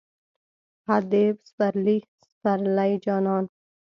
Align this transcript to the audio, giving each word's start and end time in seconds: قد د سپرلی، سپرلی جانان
قد 0.85 1.03
د 1.11 1.13
سپرلی، 1.47 1.97
سپرلی 2.23 2.91
جانان 3.05 3.45